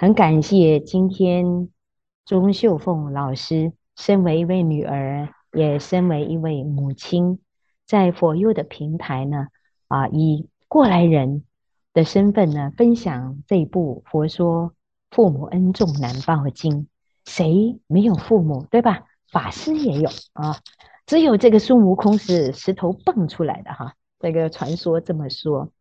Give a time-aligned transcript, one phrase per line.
[0.00, 1.70] 很感谢今天
[2.24, 7.40] 钟秀凤老师，身为一位女儿，也身为一位母亲，
[7.84, 9.48] 在佛佑的平台呢，
[9.88, 11.42] 啊，以过来人
[11.92, 14.72] 的身份呢，分享这部《佛说
[15.10, 16.82] 父母恩重难报经》。
[17.24, 19.02] 谁没有父母，对吧？
[19.32, 20.60] 法师也有啊，
[21.06, 23.94] 只有这个孙悟空是石头蹦出来的哈。
[24.20, 25.72] 这个传说这么说，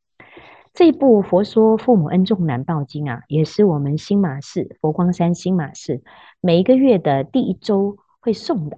[0.78, 6.04] 这部《佛说父母恩重难报经》啊，也是我们新马寺佛光山新马寺
[6.40, 8.78] 每一个月的第一周会送的，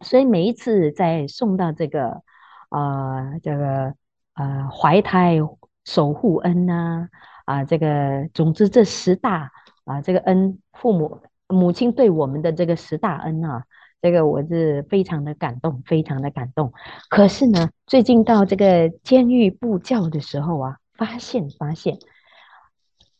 [0.00, 2.20] 所以每一次在送到这个
[2.68, 3.94] 呃这个
[4.34, 5.38] 呃怀胎
[5.86, 7.08] 守护恩呐
[7.46, 9.52] 啊，啊这个总之这十大
[9.86, 11.22] 啊这个恩父母。
[11.48, 13.64] 母亲对我们的这个十大恩啊，
[14.02, 16.74] 这个我是非常的感动，非常的感动。
[17.08, 21.98] 可是呢，最近到这个监狱布教的时候啊，发现发现，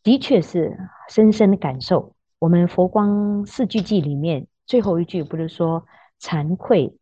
[0.03, 2.15] 的确是深深的感受。
[2.39, 5.87] 我们佛光四句偈里面最后一句不是说
[6.20, 6.97] 惭愧、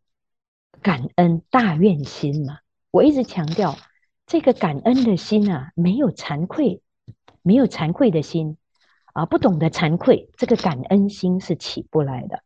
[0.81, 2.59] 感恩、大愿心吗？
[2.91, 3.75] 我一直强调
[4.25, 6.81] 这个感恩的心啊，没有惭愧，
[7.41, 8.57] 没有惭愧的心。
[9.13, 12.43] 啊，不懂得惭愧，这个感恩心是起不来的。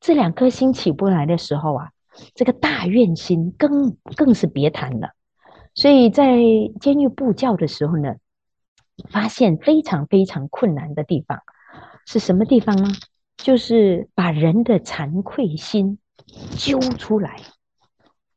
[0.00, 1.90] 这两颗心起不来的时候啊，
[2.34, 5.10] 这个大愿心更更是别谈了。
[5.76, 6.36] 所以在
[6.80, 8.16] 监狱布教的时候呢，
[9.10, 11.42] 发现非常非常困难的地方
[12.06, 12.88] 是什么地方呢？
[13.36, 15.98] 就是把人的惭愧心
[16.56, 17.36] 揪出来。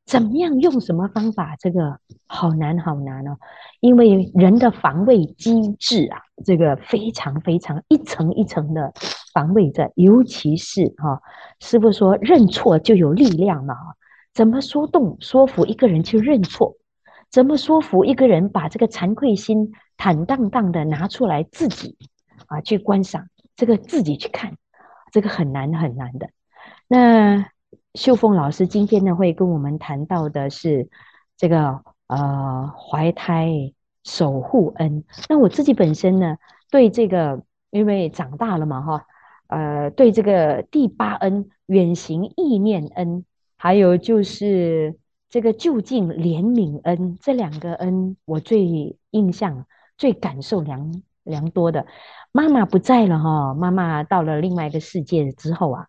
[0.05, 1.55] 怎么样用什么方法？
[1.57, 3.37] 这个好难好难哦，
[3.79, 8.91] 因为人的防卫机制啊，这个非常非常一层一层的
[9.33, 11.21] 防卫着，尤其是哈、哦，
[11.61, 13.75] 师傅说认错就有力量嘛，
[14.33, 16.75] 怎么说动说服一个人去认错？
[17.29, 21.97] 怎么说服一个人把这个惭愧心坦荡荡的拿出来自己
[22.47, 23.27] 啊去观赏？
[23.55, 24.57] 这个自己去看，
[25.11, 26.29] 这个很难很难的。
[26.87, 27.49] 那。
[27.95, 30.89] 秀凤老师今天呢，会跟我们谈到的是
[31.35, 33.73] 这个呃怀胎
[34.03, 35.03] 守护恩。
[35.27, 36.37] 那我自己本身呢，
[36.69, 37.41] 对这个
[37.71, 39.05] 因为长大了嘛哈，
[39.47, 43.25] 呃，对这个第八恩远行意念恩，
[43.57, 44.95] 还有就是
[45.29, 49.65] 这个就近怜悯恩这两个恩，我最印象
[49.97, 51.85] 最感受良良多的。
[52.31, 55.87] 妈妈不在了哈，妈妈到了另外一个世界之后啊。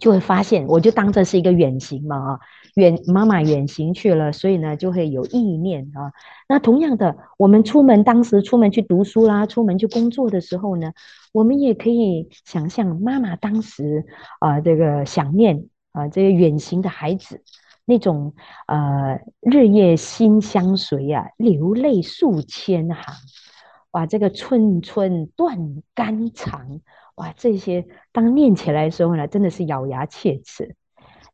[0.00, 2.38] 就会发现，我就当这是一个远行嘛啊，
[2.76, 6.12] 远妈妈远行去了，所以呢就会有意念啊。
[6.48, 10.92] 那同样的，我们出门当时出门去读书啦，出门去工作的时候呢，
[11.32, 14.06] 我们也可以想象妈妈当时
[14.38, 17.42] 啊这个想念啊这个远行的孩子
[17.88, 18.34] 那种
[18.66, 23.14] 呃日夜心相随啊，流泪数千行，
[23.92, 26.80] 哇，这个寸寸断肝肠。
[27.14, 30.76] 哇，这些当念起来的时候呢，真的是咬牙切齿。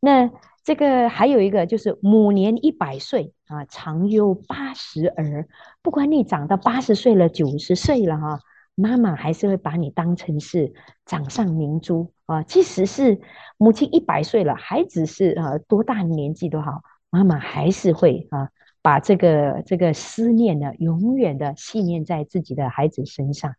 [0.01, 0.31] 那
[0.63, 5.47] 这个还有一个就是母年一百岁啊，常忧八十儿。
[5.83, 8.39] 不管你长到八十岁了、九十岁了哈，
[8.77, 10.73] 妈妈还是会把你当成是
[11.05, 12.43] 掌上明珠啊。
[12.43, 13.21] 即使是
[13.59, 18.51] 母亲一百岁了，孩子是啊多大年纪都好，妈妈还是会啊
[18.83, 23.55] 把这个这个思念呢，永远的系念在自己的孩子身上。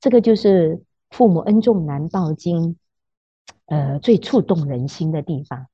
[0.00, 0.82] 这个就是。
[1.10, 2.76] 父母恩重难报经，
[3.64, 5.64] 呃，最触动人心的地方。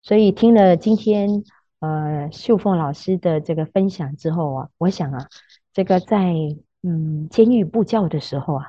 [0.00, 1.44] 所以听了今天
[1.80, 5.28] 呃秀凤老师的这个分享之后啊，我想啊，
[5.74, 6.32] 这个在
[6.82, 8.64] 嗯监狱布教的时候啊，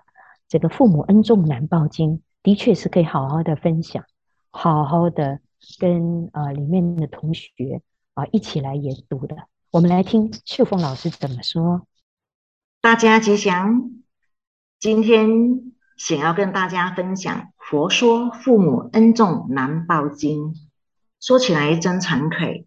[0.49, 4.03] 这个父母恩重难报经的确是可以好好的分享，
[4.51, 5.39] 好好的
[5.79, 7.81] 跟呃里面的同学
[8.13, 9.35] 啊一起来研读的。
[9.71, 11.85] 我们来听秀凤老师怎么说。
[12.81, 13.91] 大家吉祥，
[14.79, 15.73] 今天。
[15.99, 20.53] 想要跟大家分享《佛说父母恩重难报经》，
[21.19, 22.65] 说起来真惭愧，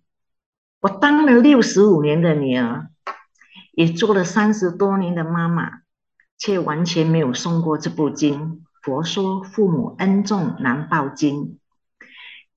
[0.82, 2.90] 我当了六十五年的女儿，
[3.72, 5.80] 也做了三十多年的妈妈，
[6.36, 8.38] 却完全没有诵过这部经
[8.82, 11.44] 《佛说父母恩重难报经》。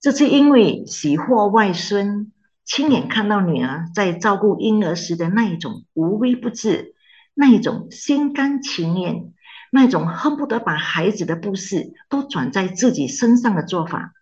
[0.01, 2.31] 这次因为喜获外孙，
[2.63, 6.95] 亲眼看到女儿在照顾婴儿时的那一种无微不至，
[7.33, 9.31] 那一种心甘情愿。
[9.72, 14.13] 那种恨不得把孩子的不是都转在自己身上的做法，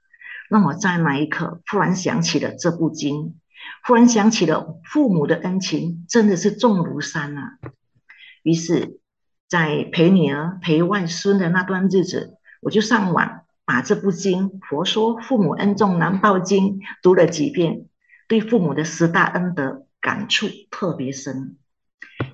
[0.49, 3.35] 让我在那一刻忽然想起了这部经，
[3.85, 7.59] 忽然想起了父母的恩情真的是重如山啊。
[8.41, 8.99] 于是，
[9.53, 17.85] 在陪女儿、陪外孙的那段日子，我就上网把这部经《佛说父母恩重难报经》读了几遍，
[18.27, 21.57] 对父母的十大恩德感触特别深。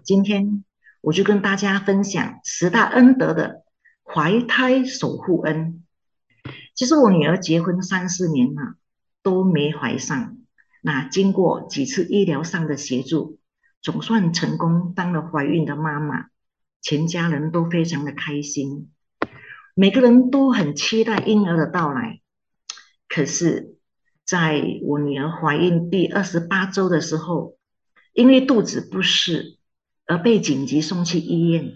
[0.03, 0.63] 今天。
[1.01, 3.63] 我就跟大家分享十大恩德的
[4.03, 5.81] 怀胎守护恩。
[6.75, 8.75] 其实我女儿结婚三四年了，
[9.23, 10.35] 都没怀上。
[10.81, 13.39] 那经过几次医疗上的协助，
[13.81, 16.25] 总算成功当了怀孕的妈妈，
[16.81, 18.89] 全家人都非常的开心，
[19.75, 22.21] 每个人都很期待婴儿的到来。
[23.07, 23.75] 可是，
[24.25, 27.57] 在我女儿怀孕第二十八周的时候，
[28.13, 29.57] 因为肚子不适
[30.05, 31.73] 而被紧急送去医院。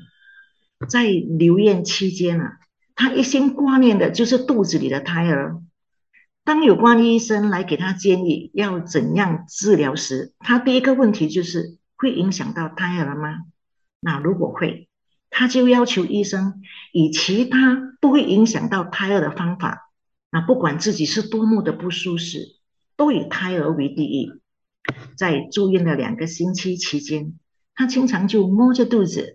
[0.90, 2.58] 在留院期间啊，
[2.96, 5.62] 她一心挂念的就是肚子里的胎儿。
[6.44, 13.46] 当有关医生来给她建议要怎样治疗时，她第一个问题就是：会影响到胎儿吗？
[14.02, 14.90] 那如果会，
[15.36, 19.90] 他就要求医生以其他不会影响到胎儿的方法。
[20.30, 22.58] 那不管自己是多么的不舒适，
[22.96, 24.32] 都以胎儿为第一。
[25.18, 27.34] 在住院的两个星期期间，
[27.74, 29.34] 他经常就摸着肚子，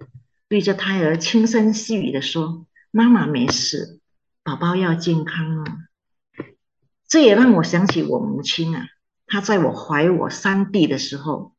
[0.48, 3.98] 对着胎儿轻声细语地说：“妈妈没事，
[4.44, 5.64] 宝宝要健康哦。”
[7.08, 8.86] 这也让我想起我母亲啊，
[9.26, 11.54] 她在我怀我三弟的时候。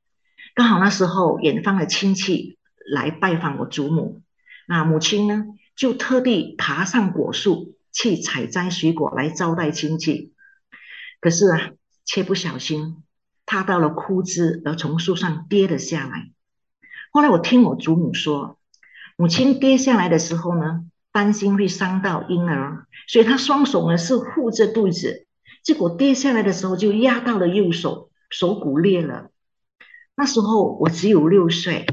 [0.56, 2.58] 刚好那时候，远方的亲戚
[2.92, 4.22] 来拜访我祖母，
[4.70, 5.46] 那母亲呢，
[5.76, 10.32] 就特地爬上果树去采摘水果来招待亲戚。
[11.20, 11.72] 可是啊，
[12.06, 12.98] 却不小心
[13.48, 16.32] 踏到了枯枝，而从树上跌了下来。
[17.12, 18.60] 后来我听我祖母说，
[19.18, 25.26] 母亲跌下来的时候呢，担心会伤到婴儿，所以她双手呢是护着肚子，
[25.64, 29.32] 结果跌下来的时候就压到了右手，手骨裂了。
[30.16, 31.88] 那时候我只有六岁，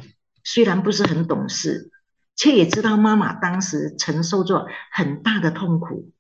[0.45, 1.91] 虽然不是很懂事，
[2.37, 6.13] 却也知道妈妈当时承受着很大的痛苦。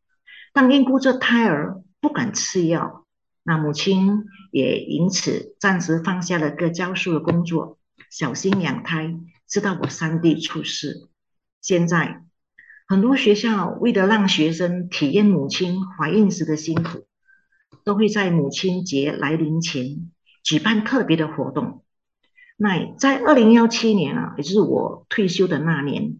[0.52, 3.04] 但因顾着胎儿，不敢吃药，
[3.42, 7.78] 那母亲也因此暂时放下了个教书的工作，
[8.10, 9.14] 小心养胎，
[9.46, 11.08] 直到我三弟出世。
[11.60, 12.22] 现在
[12.88, 17.06] 很多学校为了让学生体验母亲怀孕时的辛苦，
[17.84, 20.10] 都会在母亲节来临前
[20.42, 21.84] 举办特别的活动。
[22.56, 26.18] 那在二零幺七年啊，也就是我退休的那年，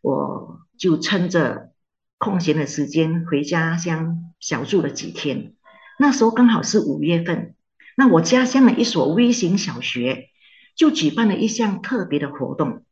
[0.00, 1.72] 我就趁着
[2.16, 5.54] 空闲的时间回家乡小住了几天。
[5.98, 7.54] 那时候刚好是五月份，
[7.96, 10.30] 那我家乡的一所微型小学
[10.74, 12.84] 就举办了一项特别的活动，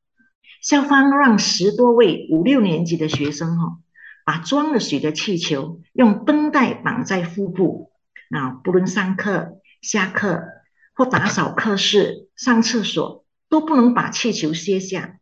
[0.60, 3.78] 校方让十多位五六年级的学生哈，
[4.24, 7.90] 把装了水的气球用绷带绑在腹部，
[8.28, 10.42] 那不论上课下课，
[10.96, 15.18] 或打扫课室、上厕所都不能把气球卸下，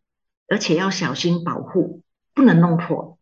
[0.47, 2.01] 而且要小心保护，
[2.33, 3.19] 不能弄破。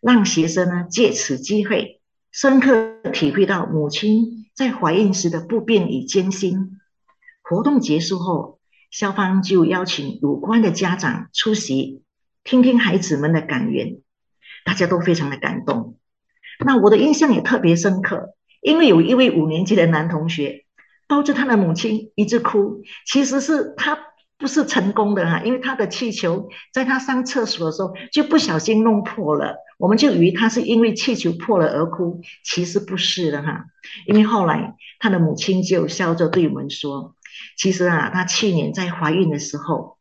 [0.00, 2.00] 让学生呢借此机会，
[2.32, 6.80] 深刻体会到母亲在怀孕时的不便与艰辛。
[7.42, 8.58] 活动结束后，
[8.90, 12.02] 校方就邀请有关的家长出席，
[12.42, 14.00] 听听孩子们的感言，
[14.64, 15.96] 大家都非常的感动。
[16.66, 20.63] 那我的印象也特别深刻，因为有一位五年级的男同学。
[21.14, 23.96] 抱着他的母亲一直哭，其实是他
[24.36, 33.66] 不是成功的哈，因为他的气球在他上厕所的时候就不小心弄破了，我们就以为他是因为气球破了而哭，其实不是的哈，
[34.08, 37.14] 因为后来他的母亲就笑着对我们说，
[37.56, 39.98] 其实啊，他去年在怀孕的时候，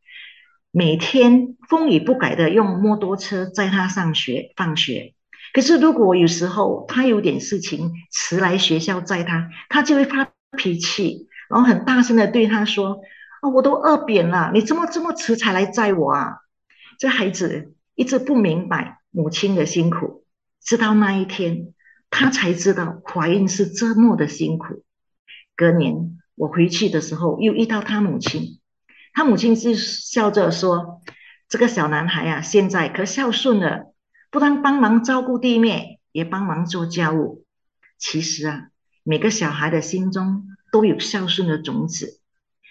[0.71, 5.13] 每天风雨不改的用摩托车载他上学放学，
[5.53, 10.27] 可是如果有时候他有点事情迟来学校载他，他就会发。
[10.57, 13.01] 脾气，然后很大声的对他说
[13.41, 16.37] ：“啊，我都饿扁了，你怎么这么迟才来载我啊？”
[16.99, 20.25] 这孩子一直不明白母亲的辛苦，
[20.63, 21.73] 直到那一天，
[22.09, 24.83] 他才知道怀孕是这么的辛苦。
[25.55, 28.59] 隔年我回去的时候，又遇到他母亲，
[29.13, 31.01] 他母亲是笑着说
[31.49, 33.93] ：“这个小男孩啊，现在可孝顺了，
[34.31, 37.45] 不但帮忙照顾弟妹，也帮忙做家务。
[37.97, 38.67] 其实啊。”
[39.03, 42.21] 每个小孩的心中都有孝顺的种子，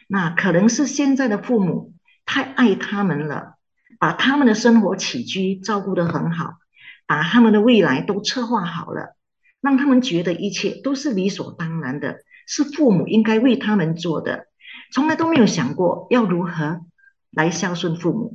[0.09, 1.93] 那可能是现在的父母
[2.25, 3.57] 太爱他们了，
[3.99, 6.55] 把他们的生活起居照顾得很好，
[7.07, 9.17] 把他们的未来都策划好了，
[9.61, 14.47] 让他们觉得一切都是理所当然的，是父母应该为他们做的，
[14.91, 16.81] 从来都没有想过要如何
[17.31, 18.33] 来孝顺父母。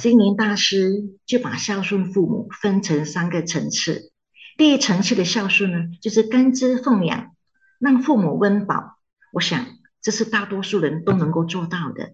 [0.00, 4.12] 星云大师就把孝顺父母分成三个层次。
[4.60, 7.34] 第一层次的孝顺呢，就是甘之奉养，
[7.78, 8.98] 让父母温饱。
[9.32, 9.64] 我想
[10.02, 12.12] 这是大多数人都能够做到的。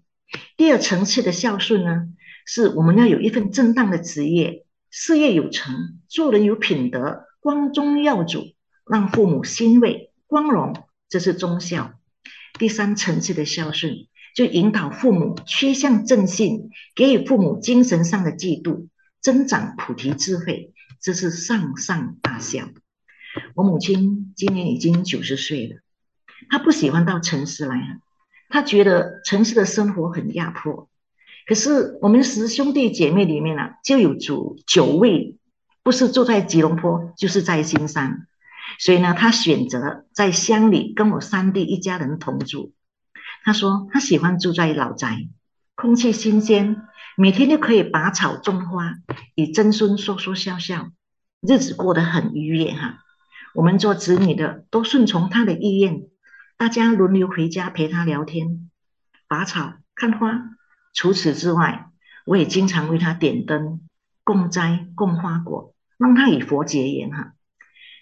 [0.57, 2.07] 第二层次的孝顺呢，
[2.47, 8.45] 是我们要有一份正当的职业，事业有成，做人有品德，光宗耀祖，
[8.89, 11.95] 让父母欣慰光荣，这是忠孝。
[12.61, 18.87] 第三层次的孝顺，就引导父母趋向正信，给予父母精神上的济度，
[19.21, 22.69] 增长菩提智慧，这是上上大孝。
[23.55, 25.77] 我母亲今年已经九十岁了，
[26.49, 27.99] 她不喜欢到城市来，
[28.49, 30.89] 她觉得城市的生活很压迫。
[31.47, 35.39] 可是我们十兄弟姐妹里面呢、啊，就有九九位，
[35.83, 38.27] 不是住在吉隆坡，就是在新山，
[38.79, 42.73] 所以呢，她选择在乡里跟我三弟一家人同住。
[43.45, 45.29] 她说她喜欢住在老宅，
[45.77, 46.83] 空气新鲜，
[47.19, 48.97] 每天都可以拔草种花，
[49.35, 50.91] 与曾孙说说笑笑，
[51.41, 52.99] 日子过得很愉悦哈。
[53.55, 56.03] 我们做子女的都顺从他的意愿，
[56.59, 58.71] 大家轮流回家陪他聊天、
[59.29, 60.51] 拔草、看花。
[60.93, 61.87] 除此之外，
[62.27, 63.81] 我也经常为他点灯、
[64.23, 67.33] 供斋、供花果，让他与佛结缘哈。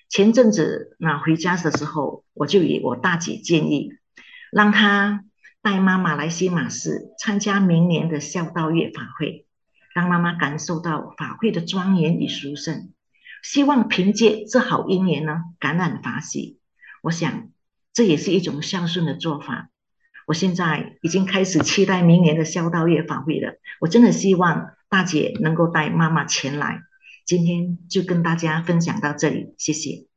[0.08, 3.92] 前阵子那回家的时候，我就与我大姐建议，
[4.50, 5.24] 让他
[5.64, 9.46] 带妈妈来西马寺参加明年的孝道月法会，
[9.94, 12.92] 让妈妈感受到法会的庄严与殊胜。
[13.42, 16.58] 希望凭借这好姻缘呢，感染法喜。
[17.00, 17.48] 我想
[17.94, 19.70] 这也是一种孝顺的做法。
[20.26, 23.54] 我现在已经开始期待明年的孝道月法会了。
[23.80, 26.80] 我真的希望大姐能够带妈妈前来。
[27.24, 30.13] 今天就跟大家分享到这里，谢谢。